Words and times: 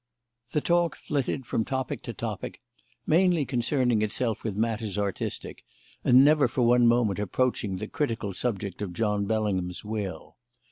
The 0.53 0.61
talk 0.61 0.95
flitted 0.95 1.45
from 1.45 1.63
topic 1.63 2.01
to 2.05 2.11
topic, 2.15 2.59
mainly 3.05 3.45
concerning 3.45 4.01
itself 4.01 4.43
with 4.43 4.55
matters 4.55 4.97
artistic, 4.97 5.63
and 6.03 6.25
never 6.25 6.47
for 6.47 6.63
one 6.63 6.87
moment 6.87 7.19
approaching 7.19 7.75
the 7.77 7.87
critical 7.87 8.33
subject 8.33 8.81
of 8.81 8.93
John 8.93 9.25
Bellingham's 9.25 9.85
will. 9.85 10.37